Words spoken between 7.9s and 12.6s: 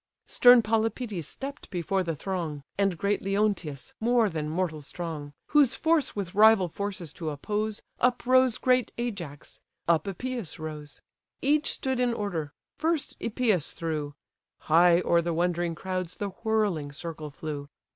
Uprose great Ajax; up Epeus rose. Each stood in order: